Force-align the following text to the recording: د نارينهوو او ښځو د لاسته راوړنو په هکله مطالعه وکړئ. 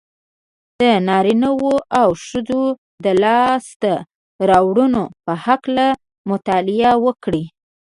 د 0.81 0.83
نارينهوو 1.07 1.73
او 2.01 2.09
ښځو 2.25 2.63
د 3.03 3.05
لاسته 3.23 3.93
راوړنو 4.49 5.03
په 5.25 5.33
هکله 5.45 5.87
مطالعه 6.29 6.91
وکړئ. 7.05 7.43